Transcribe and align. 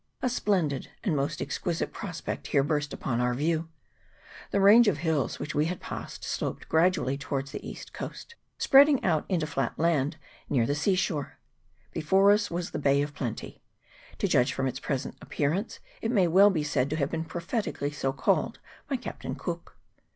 A 0.23 0.29
splendid 0.29 0.89
and 1.03 1.15
most 1.15 1.41
extensive 1.41 1.93
pro 1.93 2.11
spect 2.11 2.47
here 2.47 2.63
burst 2.63 2.91
upon 2.91 3.21
our 3.21 3.35
view: 3.35 3.69
the 4.49 4.59
range 4.59 4.87
of 4.87 4.97
hills 4.97 5.37
which 5.37 5.53
we 5.53 5.65
had 5.65 5.79
passed 5.79 6.23
sloped 6.23 6.67
gradually 6.67 7.19
towards 7.19 7.51
the 7.51 7.63
east 7.63 7.93
coast, 7.93 8.33
spreading 8.57 9.03
out 9.03 9.25
into 9.29 9.45
flat 9.45 9.77
land 9.77 10.17
near 10.49 10.65
the 10.65 10.73
sea 10.73 10.95
shore. 10.95 11.37
Before 11.93 12.31
us 12.31 12.49
was 12.49 12.71
the 12.71 12.79
Bay 12.79 13.03
of 13.03 13.13
Plenty: 13.13 13.61
to 14.17 14.27
judge 14.27 14.53
from 14.53 14.65
its 14.65 14.79
present 14.79 15.17
appearance, 15.21 15.79
it 16.01 16.09
may 16.09 16.27
well 16.27 16.49
be 16.49 16.63
said 16.63 16.89
to 16.89 16.95
have 16.95 17.11
been 17.11 17.23
prophetically 17.23 17.91
so 17.91 18.11
called 18.11 18.57
by 18.87 18.95
Captain 18.95 19.35
Cook. 19.35 19.77